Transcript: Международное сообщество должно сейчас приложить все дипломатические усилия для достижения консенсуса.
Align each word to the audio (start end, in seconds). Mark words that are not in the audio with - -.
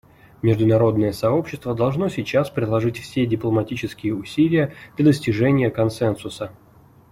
Международное 0.41 1.11
сообщество 1.11 1.75
должно 1.75 2.09
сейчас 2.09 2.49
приложить 2.49 2.97
все 2.97 3.27
дипломатические 3.27 4.15
усилия 4.15 4.73
для 4.97 5.05
достижения 5.05 5.69
консенсуса. 5.69 6.51